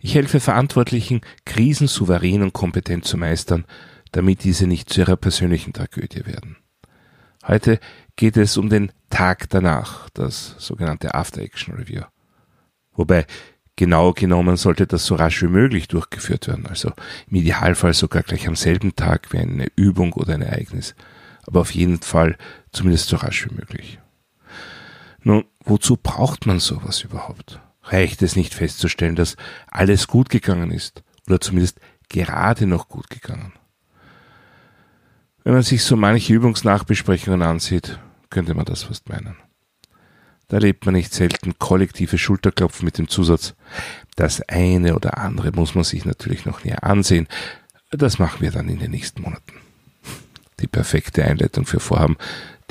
[0.00, 3.64] Ich helfe Verantwortlichen, Krisen souverän und kompetent zu meistern,
[4.12, 6.56] damit diese nicht zu ihrer persönlichen Tragödie werden.
[7.46, 7.80] Heute
[8.14, 12.02] geht es um den Tag danach, das sogenannte After-Action Review.
[12.92, 13.26] Wobei
[13.74, 16.92] genau genommen sollte das so rasch wie möglich durchgeführt werden, also
[17.28, 20.94] im Idealfall sogar gleich am selben Tag wie eine Übung oder ein Ereignis,
[21.46, 22.36] aber auf jeden Fall
[22.70, 23.98] zumindest so rasch wie möglich.
[25.22, 27.60] Nun, wozu braucht man sowas überhaupt?
[27.90, 33.52] Reicht es nicht festzustellen, dass alles gut gegangen ist oder zumindest gerade noch gut gegangen?
[35.44, 39.36] Wenn man sich so manche Übungsnachbesprechungen ansieht, könnte man das fast meinen.
[40.48, 43.54] Da erlebt man nicht selten kollektive Schulterklopfen mit dem Zusatz,
[44.16, 47.28] das eine oder andere muss man sich natürlich noch näher ansehen.
[47.90, 49.52] Das machen wir dann in den nächsten Monaten.
[50.60, 52.16] Die perfekte Einleitung für Vorhaben,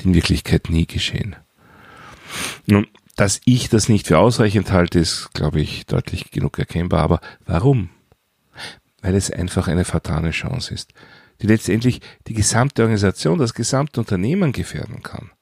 [0.00, 1.36] die in Wirklichkeit nie geschehen.
[2.66, 2.86] Nun,
[3.18, 7.00] dass ich das nicht für ausreichend halte, ist, glaube ich, deutlich genug erkennbar.
[7.00, 7.90] Aber warum?
[9.02, 10.92] Weil es einfach eine fatale Chance ist,
[11.42, 15.32] die letztendlich die gesamte Organisation, das gesamte Unternehmen gefährden kann.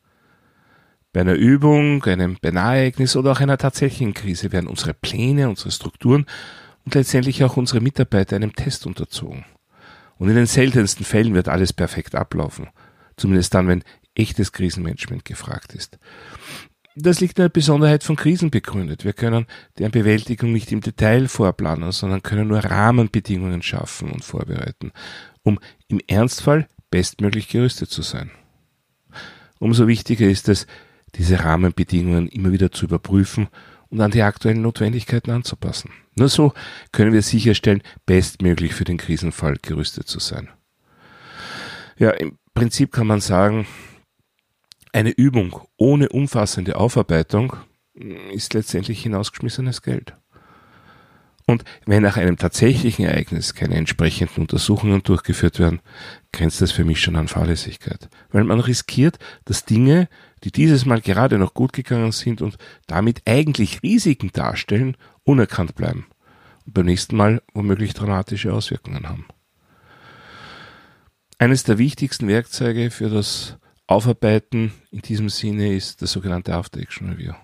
[1.12, 6.24] Bei einer Übung, einem Benahereignis oder auch einer tatsächlichen Krise werden unsere Pläne, unsere Strukturen
[6.86, 9.44] und letztendlich auch unsere Mitarbeiter einem Test unterzogen.
[10.16, 12.68] Und in den seltensten Fällen wird alles perfekt ablaufen.
[13.18, 15.98] Zumindest dann, wenn echtes Krisenmanagement gefragt ist.
[16.98, 19.04] Das liegt in der Besonderheit von Krisen begründet.
[19.04, 19.46] Wir können
[19.78, 24.92] deren Bewältigung nicht im Detail vorplanen, sondern können nur Rahmenbedingungen schaffen und vorbereiten,
[25.42, 25.58] um
[25.88, 28.30] im Ernstfall bestmöglich gerüstet zu sein.
[29.58, 30.66] Umso wichtiger ist es,
[31.16, 33.48] diese Rahmenbedingungen immer wieder zu überprüfen
[33.90, 35.90] und an die aktuellen Notwendigkeiten anzupassen.
[36.16, 36.54] Nur so
[36.92, 40.48] können wir sicherstellen, bestmöglich für den Krisenfall gerüstet zu sein.
[41.98, 43.66] Ja, im Prinzip kann man sagen,
[44.96, 47.54] eine Übung ohne umfassende Aufarbeitung
[48.32, 50.16] ist letztendlich hinausgeschmissenes Geld.
[51.46, 55.80] Und wenn nach einem tatsächlichen Ereignis keine entsprechenden Untersuchungen durchgeführt werden,
[56.32, 58.08] grenzt das für mich schon an Fahrlässigkeit.
[58.30, 60.08] Weil man riskiert, dass Dinge,
[60.44, 62.56] die dieses Mal gerade noch gut gegangen sind und
[62.86, 66.06] damit eigentlich Risiken darstellen, unerkannt bleiben
[66.64, 69.26] und beim nächsten Mal womöglich dramatische Auswirkungen haben.
[71.36, 77.34] Eines der wichtigsten Werkzeuge für das Aufarbeiten in diesem Sinne ist das sogenannte After-Action Review.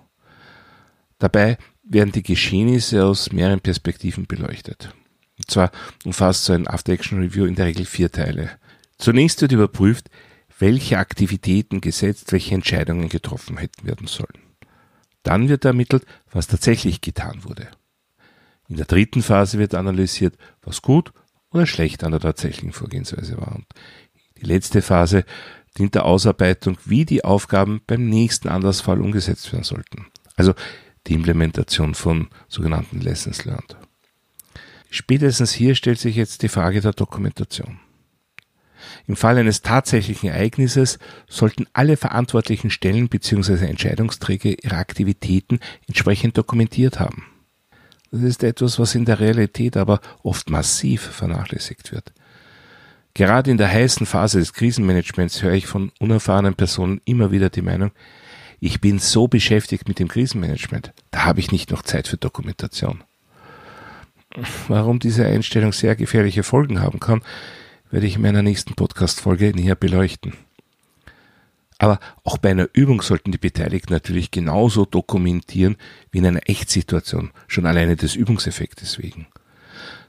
[1.19, 4.93] Dabei werden die Geschehnisse aus mehreren Perspektiven beleuchtet.
[5.39, 5.71] Und zwar
[6.05, 8.51] umfasst so ein After-Action-Review in der Regel vier Teile.
[8.99, 10.11] Zunächst wird überprüft,
[10.59, 14.43] welche Aktivitäten gesetzt, welche Entscheidungen getroffen hätten werden sollen.
[15.23, 17.69] Dann wird ermittelt, was tatsächlich getan wurde.
[18.69, 21.13] In der dritten Phase wird analysiert, was gut
[21.51, 23.55] oder schlecht an der tatsächlichen Vorgehensweise war.
[23.57, 23.67] Und
[24.41, 25.25] die letzte Phase
[25.78, 30.06] dient der Ausarbeitung, wie die Aufgaben beim nächsten Anlassfall umgesetzt werden sollten.
[30.37, 30.55] Also
[31.06, 33.77] die Implementation von sogenannten Lessons Learned.
[34.91, 37.81] Spätestens hier stellt sich jetzt die Frage der Dokumentation.
[39.06, 43.66] Im Fall eines tatsächlichen Ereignisses sollten alle verantwortlichen Stellen bzw.
[43.66, 47.25] Entscheidungsträger ihre Aktivitäten entsprechend dokumentiert haben.
[48.11, 52.12] Das ist etwas, was in der Realität aber oft massiv vernachlässigt wird.
[53.15, 57.62] Gerade in der heißen Phase des Krisenmanagements höre ich von unerfahrenen Personen immer wieder die
[57.62, 57.93] Meinung,
[58.65, 63.03] ich bin so beschäftigt mit dem Krisenmanagement, da habe ich nicht noch Zeit für Dokumentation.
[64.69, 67.23] Warum diese Einstellung sehr gefährliche Folgen haben kann,
[67.91, 70.34] werde ich in meiner nächsten Podcast-Folge näher beleuchten.
[71.79, 75.77] Aber auch bei einer Übung sollten die Beteiligten natürlich genauso dokumentieren
[76.12, 79.27] wie in einer Echtsituation, schon alleine des Übungseffektes wegen.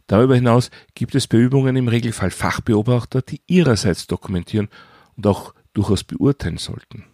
[0.07, 4.69] Darüber hinaus gibt es bei Übungen im Regelfall Fachbeobachter, die ihrerseits dokumentieren
[5.15, 7.05] und auch durchaus beurteilen sollten.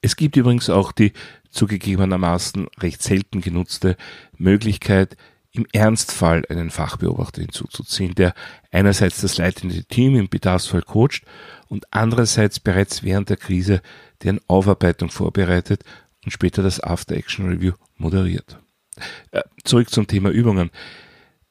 [0.00, 1.12] Es gibt übrigens auch die
[1.50, 3.96] zugegebenermaßen recht selten genutzte
[4.36, 5.16] Möglichkeit,
[5.52, 8.34] im Ernstfall einen Fachbeobachter hinzuzuziehen, der
[8.70, 11.22] einerseits das leitende Team im Bedarfsfall coacht
[11.68, 13.80] und andererseits bereits während der Krise
[14.22, 15.82] deren Aufarbeitung vorbereitet
[16.24, 18.58] und später das After-Action-Review moderiert.
[19.30, 20.70] Äh, zurück zum Thema Übungen.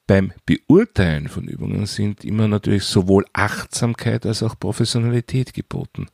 [0.06, 6.06] Beim Beurteilen von Übungen sind immer natürlich sowohl Achtsamkeit als auch Professionalität geboten.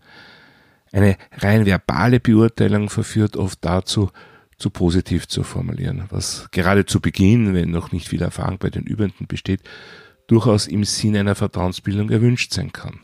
[0.93, 4.11] Eine rein verbale Beurteilung verführt oft dazu,
[4.57, 8.85] zu positiv zu formulieren, was gerade zu Beginn, wenn noch nicht viel Erfahrung bei den
[8.85, 9.61] Übenden besteht,
[10.27, 13.01] durchaus im Sinne einer Vertrauensbildung erwünscht sein kann.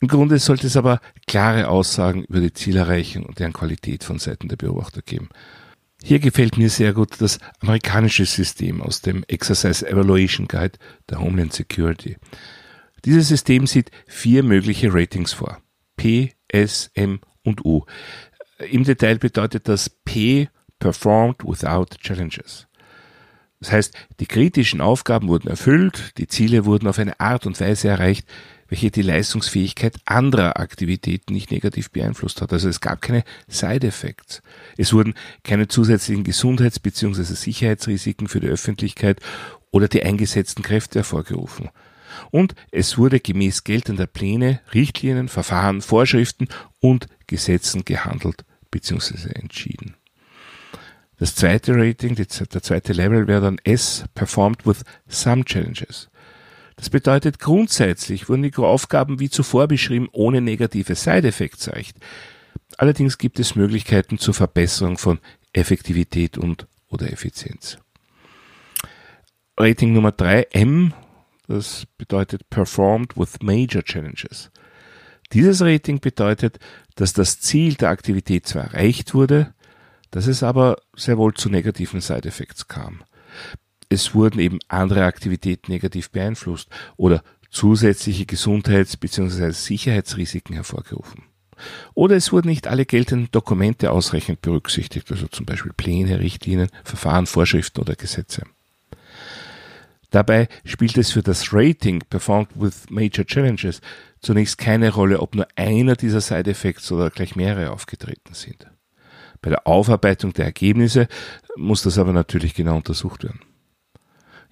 [0.00, 4.48] Im Grunde sollte es aber klare Aussagen über die Zielerreichung und deren Qualität von Seiten
[4.48, 5.30] der Beobachter geben.
[6.08, 10.78] Hier gefällt mir sehr gut das amerikanische System aus dem Exercise Evaluation Guide
[11.10, 12.16] der Homeland Security.
[13.04, 15.60] Dieses System sieht vier mögliche Ratings vor.
[15.96, 17.86] P, S, M und U.
[18.70, 20.48] Im Detail bedeutet das P
[20.78, 22.68] performed without challenges.
[23.58, 27.88] Das heißt, die kritischen Aufgaben wurden erfüllt, die Ziele wurden auf eine Art und Weise
[27.88, 28.28] erreicht,
[28.68, 32.52] welche die Leistungsfähigkeit anderer Aktivitäten nicht negativ beeinflusst hat.
[32.52, 34.42] Also es gab keine Side-Effects.
[34.76, 35.14] Es wurden
[35.44, 37.22] keine zusätzlichen Gesundheits- bzw.
[37.22, 39.20] Sicherheitsrisiken für die Öffentlichkeit
[39.70, 41.70] oder die eingesetzten Kräfte hervorgerufen.
[42.30, 46.48] Und es wurde gemäß geltender Pläne, Richtlinien, Verfahren, Vorschriften
[46.80, 49.28] und Gesetzen gehandelt bzw.
[49.34, 49.94] entschieden.
[51.18, 56.08] Das zweite Rating, der zweite Level wäre dann S, performed with some challenges.
[56.76, 61.96] Das bedeutet, grundsätzlich wurden die Aufgaben wie zuvor beschrieben ohne negative Side-Effects erreicht.
[62.76, 65.18] Allerdings gibt es Möglichkeiten zur Verbesserung von
[65.54, 67.78] Effektivität und oder Effizienz.
[69.56, 70.92] Rating Nummer drei M,
[71.48, 74.50] das bedeutet Performed with Major Challenges.
[75.32, 76.58] Dieses Rating bedeutet,
[76.94, 79.54] dass das Ziel der Aktivität zwar erreicht wurde,
[80.10, 83.02] dass es aber sehr wohl zu negativen Side-Effects kam
[83.88, 89.50] es wurden eben andere Aktivitäten negativ beeinflusst oder zusätzliche Gesundheits- bzw.
[89.50, 91.24] Sicherheitsrisiken hervorgerufen.
[91.94, 97.26] Oder es wurden nicht alle geltenden Dokumente ausreichend berücksichtigt, also zum Beispiel Pläne, Richtlinien, Verfahren,
[97.26, 98.42] Vorschriften oder Gesetze.
[100.10, 103.80] Dabei spielt es für das Rating Performed with Major Challenges
[104.20, 108.66] zunächst keine Rolle, ob nur einer dieser Side Effects oder gleich mehrere aufgetreten sind.
[109.42, 111.08] Bei der Aufarbeitung der Ergebnisse
[111.56, 113.40] muss das aber natürlich genau untersucht werden.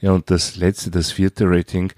[0.04, 1.90] Ja, und das letzte, das vierte Rating,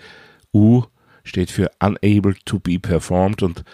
[0.54, 0.84] U,
[1.24, 3.64] steht für Unable to be performed und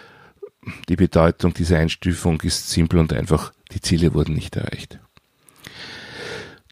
[0.89, 4.97] die Bedeutung dieser Einstufung ist simpel und einfach, die Ziele wurden nicht erreicht.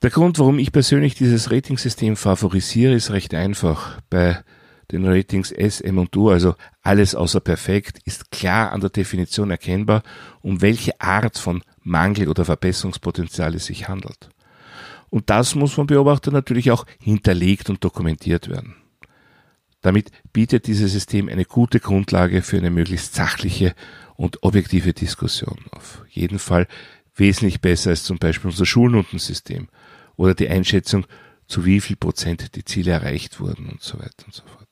[0.02, 4.02] Der Grund, warum ich persönlich dieses Ratingsystem favorisiere, ist recht einfach.
[4.10, 4.44] Bei
[4.92, 9.52] den Ratings S, M und U, also alles außer perfekt, ist klar an der Definition
[9.52, 10.02] erkennbar,
[10.42, 14.32] um welche Art von Mangel oder Verbesserungspotenzial es sich handelt.
[15.12, 18.76] Und das muss vom Beobachter natürlich auch hinterlegt und dokumentiert werden.
[19.82, 23.76] Damit bietet dieses System eine gute Grundlage für eine möglichst sachliche
[24.16, 25.60] und objektive Diskussion.
[25.72, 26.66] Auf jeden Fall
[27.16, 29.68] wesentlich besser als zum Beispiel unser Schulnotensystem
[30.16, 31.06] oder die Einschätzung,
[31.46, 34.70] zu wie viel Prozent die Ziele erreicht wurden und so weiter und so fort.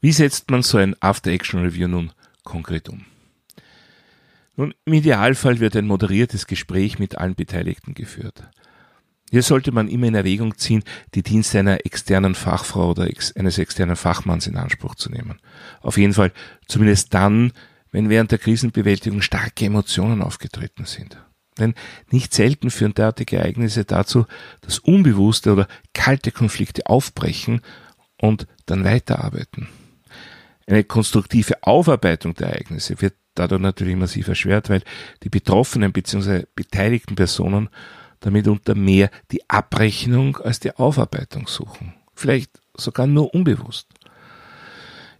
[0.00, 2.12] Wie setzt man so ein After-Action-Review nun
[2.44, 3.04] konkret um?
[4.54, 8.44] Nun, im Idealfall wird ein moderiertes Gespräch mit allen Beteiligten geführt.
[9.30, 10.82] Hier sollte man immer in Erwägung ziehen,
[11.14, 15.38] die Dienste einer externen Fachfrau oder ex eines externen Fachmanns in Anspruch zu nehmen.
[15.82, 16.32] Auf jeden Fall
[16.66, 17.52] zumindest dann,
[17.92, 21.16] wenn während der Krisenbewältigung starke Emotionen aufgetreten sind.
[21.58, 21.74] Denn
[22.10, 24.26] nicht selten führen derartige Ereignisse dazu,
[24.62, 27.60] dass unbewusste oder kalte Konflikte aufbrechen
[28.20, 29.68] und dann weiterarbeiten.
[30.66, 34.82] Eine konstruktive Aufarbeitung der Ereignisse wird dadurch natürlich massiv erschwert, weil
[35.22, 36.46] die betroffenen bzw.
[36.56, 37.68] beteiligten Personen
[38.20, 41.94] damit unter mehr die Abrechnung als die Aufarbeitung suchen.
[42.14, 43.88] Vielleicht sogar nur unbewusst.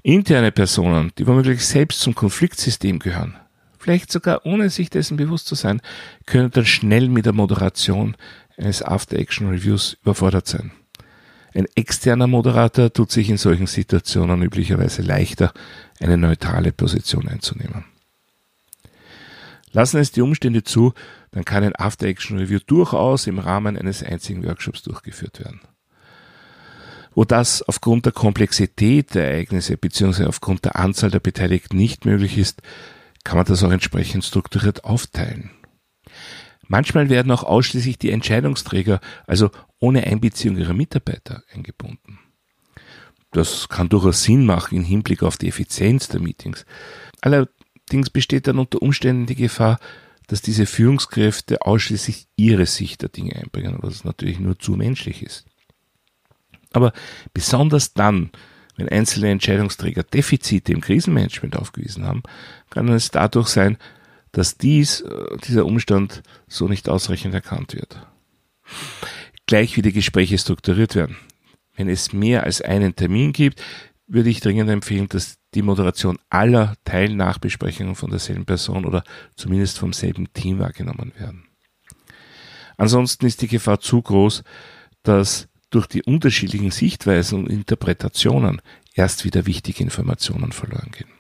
[0.02, 3.36] Interne Personen, die womöglich selbst zum Konfliktsystem gehören,
[3.78, 5.80] vielleicht sogar ohne sich dessen bewusst zu sein,
[6.26, 8.16] können dann schnell mit der Moderation
[8.56, 10.72] eines After-Action-Reviews überfordert sein.
[11.52, 15.52] Ein externer Moderator tut sich in solchen Situationen üblicherweise leichter,
[15.98, 17.84] eine neutrale Position einzunehmen.
[19.72, 20.94] Lassen es die Umstände zu,
[21.30, 25.60] dann kann ein After-Action-Review durchaus im Rahmen eines einzigen Workshops durchgeführt werden.
[27.14, 30.24] Wo das aufgrund der Komplexität der Ereignisse bzw.
[30.24, 32.62] aufgrund der Anzahl der Beteiligten nicht möglich ist,
[33.24, 35.50] kann man das auch entsprechend strukturiert aufteilen.
[36.66, 39.50] Manchmal werden auch ausschließlich die Entscheidungsträger, also
[39.80, 42.20] ohne Einbeziehung ihrer Mitarbeiter, eingebunden.
[43.32, 46.64] Das kann durchaus Sinn machen im Hinblick auf die Effizienz der Meetings.
[47.90, 49.80] Allerdings besteht dann unter Umständen die Gefahr,
[50.28, 55.44] dass diese Führungskräfte ausschließlich ihre Sicht der Dinge einbringen, was natürlich nur zu menschlich ist.
[56.72, 56.92] Aber
[57.34, 58.30] besonders dann,
[58.76, 62.22] wenn einzelne Entscheidungsträger Defizite im Krisenmanagement aufgewiesen haben,
[62.70, 63.76] kann es dadurch sein,
[64.30, 68.06] dass dies, äh, dieser Umstand so nicht ausreichend erkannt wird.
[69.46, 71.16] Gleich wie die Gespräche strukturiert werden.
[71.74, 73.60] Wenn es mehr als einen Termin gibt,
[74.10, 79.04] würde ich dringend empfehlen, dass die Moderation aller Teilnachbesprechungen von derselben Person oder
[79.36, 81.44] zumindest vom selben Team wahrgenommen werden.
[82.76, 84.42] Ansonsten ist die Gefahr zu groß,
[85.04, 88.60] dass durch die unterschiedlichen Sichtweisen und Interpretationen
[88.94, 91.10] erst wieder wichtige Informationen verloren gehen.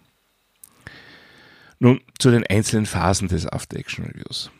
[1.78, 4.50] Nun zu den einzelnen Phasen des After-Action-Reviews.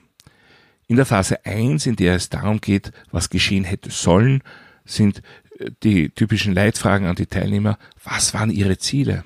[0.86, 4.42] In der Phase 1, in der es darum geht, was geschehen hätte sollen,
[4.84, 5.22] sind
[5.82, 9.24] die typischen Leitfragen an die Teilnehmer, was waren ihre Ziele?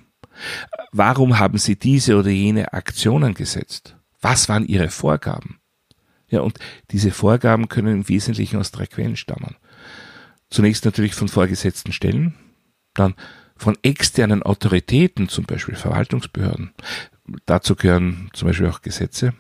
[0.93, 3.97] Warum haben sie diese oder jene Aktionen gesetzt?
[4.21, 5.61] Was waren ihre Vorgaben?
[6.29, 6.59] Ja, und
[6.91, 9.57] diese Vorgaben können im Wesentlichen aus drei Quellen stammen.
[10.51, 12.35] Zunächst natürlich von vorgesetzten Stellen,
[12.95, 13.15] dann
[13.57, 16.73] von externen Autoritäten, zum Beispiel Verwaltungsbehörden,
[17.47, 19.35] dazu gehören zum Beispiel auch Gesetze,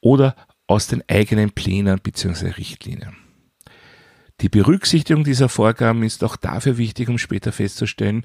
[0.00, 0.36] oder
[0.66, 2.50] aus den eigenen Plänen bzw.
[2.50, 3.16] Richtlinien.
[4.40, 8.24] Die Berücksichtigung dieser Vorgaben ist auch dafür wichtig, um später festzustellen,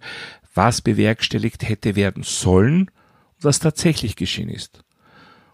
[0.54, 4.84] was bewerkstelligt hätte werden sollen und was tatsächlich geschehen ist.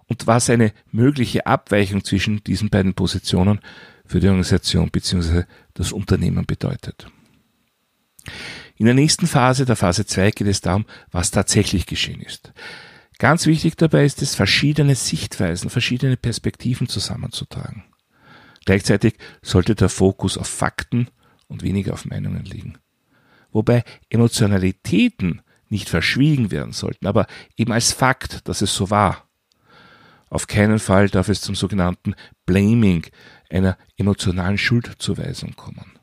[0.08, 3.60] Und was eine mögliche Abweichung zwischen diesen beiden Positionen
[4.06, 5.44] für die Organisation bzw.
[5.76, 7.08] das Unternehmen bedeutet.
[8.76, 12.54] In der nächsten Phase, der Phase 2, geht es darum, was tatsächlich geschehen ist.
[13.18, 17.84] Ganz wichtig dabei ist es, verschiedene Sichtweisen, verschiedene Perspektiven zusammenzutragen.
[18.66, 21.08] Gleichzeitig sollte der Fokus auf Fakten
[21.48, 22.78] und weniger auf Meinungen liegen.
[23.52, 29.28] Wobei Emotionalitäten nicht verschwiegen werden sollten, aber eben als Fakt, dass es so war.
[30.30, 33.06] Auf keinen Fall darf es zum sogenannten Blaming,
[33.50, 35.98] einer emotionalen Schuldzuweisung kommen.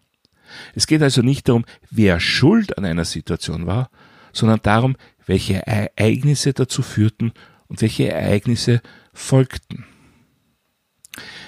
[0.75, 3.90] Es geht also nicht darum, wer schuld an einer Situation war,
[4.32, 4.96] sondern darum,
[5.26, 7.32] welche Ereignisse dazu führten
[7.68, 8.80] und welche Ereignisse
[9.12, 9.84] folgten.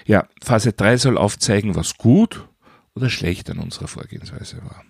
[0.07, 2.49] Ja, Phase 3 soll aufzeigen, was gut
[2.95, 4.85] oder schlecht an unserer Vorgehensweise war.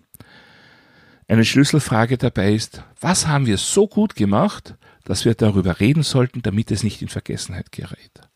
[1.26, 6.40] Eine Schlüsselfrage dabei ist, was haben wir so gut gemacht, dass wir darüber reden sollten,
[6.42, 8.28] damit es nicht in Vergessenheit gerät.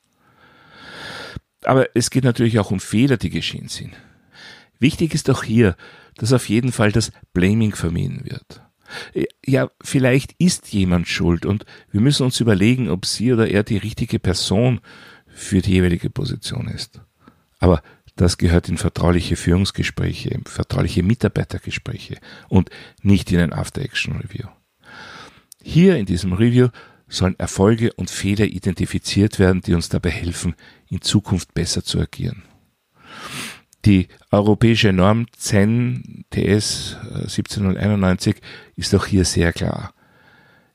[1.64, 3.94] Aber es geht natürlich auch um Fehler, die geschehen sind.
[4.78, 5.76] Wichtig ist auch hier,
[6.16, 8.62] dass auf jeden Fall das Blaming vermieden wird.
[9.46, 13.78] Ja, vielleicht ist jemand schuld und wir müssen uns überlegen, ob sie oder er die
[13.78, 14.80] richtige Person
[15.34, 17.00] für die jeweilige Position ist.
[17.58, 17.82] Aber
[18.16, 22.70] das gehört in vertrauliche Führungsgespräche, in vertrauliche Mitarbeitergespräche und
[23.02, 24.48] nicht in ein After-Action-Review.
[25.62, 26.68] Hier in diesem Review
[27.08, 30.54] sollen Erfolge und Fehler identifiziert werden, die uns dabei helfen,
[30.88, 32.42] in Zukunft besser zu agieren.
[33.84, 36.96] Die europäische Norm CEN TS
[37.26, 38.36] 17091
[38.76, 39.92] ist auch hier sehr klar.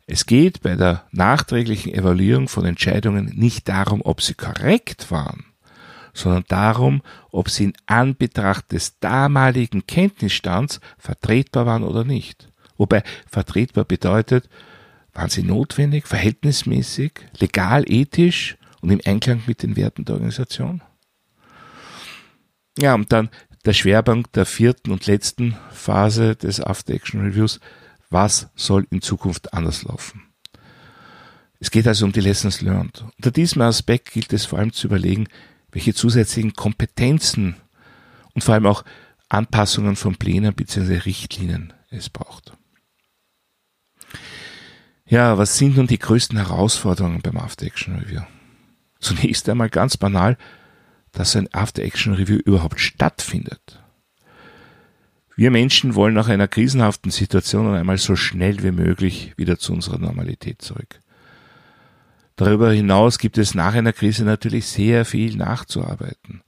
[0.10, 5.46] Es geht bei der nachträglichen Evaluierung von Entscheidungen nicht darum, ob sie korrekt waren,
[6.14, 12.50] sondern darum, ob sie in Anbetracht des damaligen Kenntnisstands vertretbar waren oder nicht.
[12.78, 14.48] Wobei vertretbar bedeutet,
[15.14, 20.82] waren sie notwendig, verhältnismäßig, legal, ethisch und im Einklang mit den Werten der Organisation?
[22.78, 23.30] Ja, und dann
[23.66, 27.60] der Schwerpunkt der vierten und letzten Phase des After Action Reviews.
[28.10, 30.24] Was soll in Zukunft anders laufen?
[31.60, 33.04] Es geht also um die Lessons learned.
[33.18, 35.28] Unter diesem Aspekt gilt es vor allem zu überlegen,
[35.72, 37.56] welche zusätzlichen Kompetenzen
[38.34, 38.84] und vor allem auch
[39.30, 40.98] Anpassungen von Plänen bzw.
[41.00, 42.54] Richtlinien es braucht.
[45.06, 48.22] Ja, was sind nun die größten Herausforderungen beim After Action Review?
[49.00, 50.38] Zunächst einmal ganz banal,
[51.12, 53.77] dass ein After Action Review überhaupt stattfindet.
[55.38, 60.00] Wir Menschen wollen nach einer krisenhaften Situation einmal so schnell wie möglich wieder zu unserer
[60.00, 61.00] Normalität zurück.
[62.38, 66.42] Darüber hinaus gibt es nach einer Krise natürlich sehr viel nachzuarbeiten.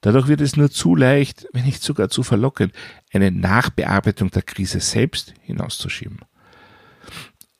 [0.00, 2.72] Dadurch wird es nur zu leicht, wenn nicht sogar zu verlockend,
[3.12, 6.20] eine Nachbearbeitung der Krise selbst hinauszuschieben.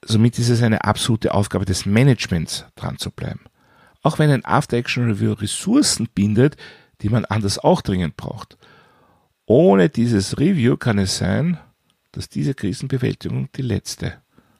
[0.03, 3.41] Somit ist es eine absolute Aufgabe des Managements, dran zu bleiben.
[4.03, 6.57] Auch wenn ein After-Action-Review Ressourcen bindet,
[7.03, 8.57] die man anders auch dringend braucht.
[9.47, 11.59] Ohne dieses Review kann es sein,
[12.13, 14.15] dass diese Krisenbewältigung die letzte,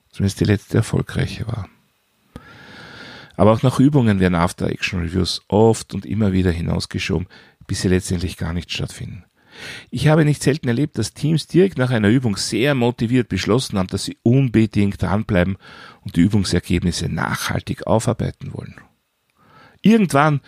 [0.09, 1.67] zumindest die letzte erfolgreiche war.
[3.35, 7.27] Aber auch nach Übungen werden After-Action-Reviews oft und immer wieder hinausgeschoben,
[7.67, 9.25] bis sie letztendlich gar nicht stattfinden.
[9.89, 13.87] Ich habe nicht selten erlebt, dass Teams direkt nach einer Übung sehr motiviert beschlossen haben,
[13.87, 15.57] dass sie unbedingt dranbleiben
[16.01, 18.75] und die Übungsergebnisse nachhaltig aufarbeiten wollen.
[19.81, 20.41] Irgendwann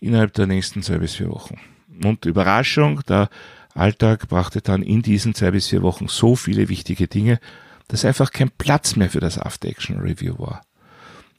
[0.00, 1.58] innerhalb der nächsten zwei bis vier Wochen.
[2.04, 3.30] Und Überraschung, der
[3.74, 7.40] Alltag brachte dann in diesen zwei bis vier Wochen so viele wichtige Dinge,
[7.88, 10.64] dass einfach kein Platz mehr für das After-Action-Review war.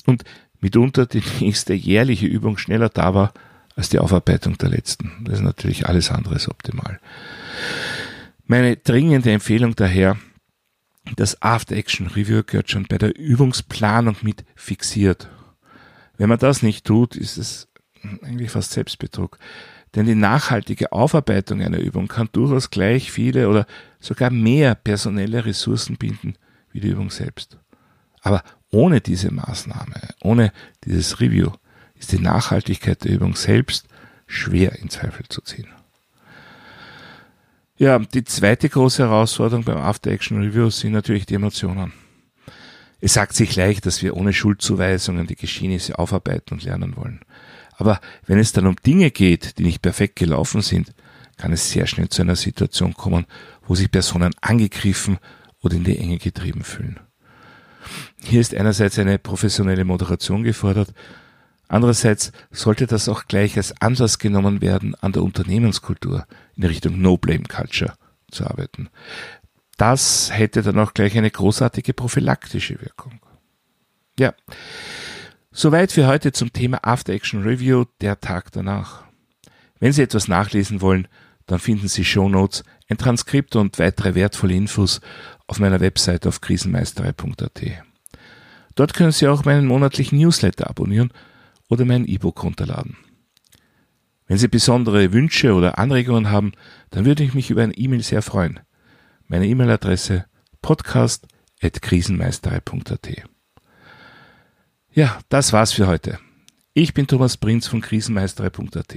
[0.05, 0.23] Und
[0.59, 3.33] mitunter die nächste jährliche Übung schneller da war
[3.75, 5.11] als die Aufarbeitung der letzten.
[5.25, 6.99] Das ist natürlich alles andere als optimal.
[8.45, 10.17] Meine dringende Empfehlung daher,
[11.15, 15.29] das After-Action-Review gehört schon bei der Übungsplanung mit fixiert.
[16.17, 17.67] Wenn man das nicht tut, ist es
[18.21, 19.39] eigentlich fast Selbstbetrug.
[19.95, 23.67] Denn die nachhaltige Aufarbeitung einer Übung kann durchaus gleich viele oder
[23.99, 26.35] sogar mehr personelle Ressourcen binden
[26.71, 27.57] wie die Übung selbst.
[28.21, 30.51] Aber ohne diese Maßnahme, ohne
[30.85, 31.51] dieses Review,
[31.95, 33.87] ist die Nachhaltigkeit der Übung selbst
[34.25, 35.67] schwer in Zweifel zu ziehen.
[37.77, 41.91] Ja, die zweite große Herausforderung beim After-Action-Review sind natürlich die Emotionen.
[43.01, 47.19] Es sagt sich leicht, dass wir ohne Schuldzuweisungen die Geschehnisse aufarbeiten und lernen wollen.
[47.83, 50.93] Aber wenn es dann um Dinge geht, die nicht perfekt gelaufen sind,
[51.35, 53.25] kann es sehr schnell zu einer Situation kommen,
[53.67, 55.17] wo sich Personen angegriffen
[55.59, 57.01] oder in die Enge getrieben fühlen.
[58.23, 60.93] Hier ist einerseits eine professionelle Moderation gefordert,
[61.67, 66.25] andererseits sollte das auch gleich als Anlass genommen werden, an der Unternehmenskultur
[66.55, 67.95] in Richtung No-Blame-Culture
[68.31, 68.87] zu arbeiten.
[69.75, 73.19] Das hätte dann auch gleich eine großartige prophylaktische Wirkung.
[74.17, 74.33] Ja,
[75.53, 79.03] soweit für heute zum Thema After Action Review, der Tag danach.
[79.79, 81.07] Wenn Sie etwas nachlesen wollen,
[81.45, 84.99] dann finden Sie Show Notes, ein Transkript und weitere wertvolle Infos
[85.47, 87.61] auf meiner Website auf krisenmeisterei.at.
[88.75, 91.11] Dort können Sie auch meinen monatlichen Newsletter abonnieren
[91.69, 92.97] oder mein E-Book runterladen.
[94.27, 96.53] Wenn Sie besondere Wünsche oder Anregungen haben,
[96.89, 98.61] dann würde ich mich über ein E-Mail sehr freuen.
[99.27, 100.25] Meine E-Mail-Adresse
[100.61, 103.32] podcast.krisenmeisterei.at.
[104.95, 106.19] Ja, das war's für heute.
[106.73, 108.95] Ich bin Thomas Prinz von krisenmeisterei.at.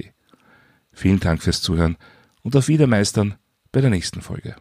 [0.92, 1.96] Vielen Dank fürs Zuhören
[2.42, 3.36] und auf Wiedermeistern
[3.72, 4.56] bei der nächsten Folge.